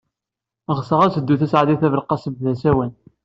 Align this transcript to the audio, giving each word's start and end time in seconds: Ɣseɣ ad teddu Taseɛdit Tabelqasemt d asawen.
Ɣseɣ 0.77 0.99
ad 1.01 1.11
teddu 1.13 1.35
Taseɛdit 1.41 1.79
Tabelqasemt 1.81 2.43
d 2.45 2.47
asawen. 2.53 2.91